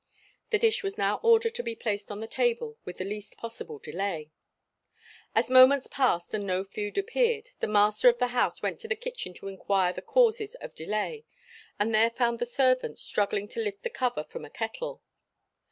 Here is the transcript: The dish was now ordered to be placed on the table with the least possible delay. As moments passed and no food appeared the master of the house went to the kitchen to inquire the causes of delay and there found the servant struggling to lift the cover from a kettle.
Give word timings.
The 0.49 0.57
dish 0.57 0.81
was 0.81 0.97
now 0.97 1.19
ordered 1.21 1.53
to 1.53 1.61
be 1.61 1.75
placed 1.75 2.09
on 2.09 2.21
the 2.21 2.25
table 2.27 2.75
with 2.85 2.97
the 2.97 3.05
least 3.05 3.37
possible 3.37 3.77
delay. 3.77 4.31
As 5.35 5.47
moments 5.47 5.85
passed 5.85 6.33
and 6.33 6.47
no 6.47 6.63
food 6.63 6.97
appeared 6.97 7.51
the 7.59 7.67
master 7.67 8.09
of 8.09 8.17
the 8.17 8.29
house 8.29 8.63
went 8.63 8.79
to 8.79 8.87
the 8.87 8.95
kitchen 8.95 9.35
to 9.35 9.47
inquire 9.47 9.93
the 9.93 10.01
causes 10.01 10.55
of 10.55 10.73
delay 10.73 11.25
and 11.77 11.93
there 11.93 12.09
found 12.09 12.39
the 12.39 12.47
servant 12.47 12.97
struggling 12.97 13.47
to 13.49 13.59
lift 13.61 13.83
the 13.83 13.91
cover 13.91 14.23
from 14.23 14.43
a 14.43 14.49
kettle. 14.49 15.03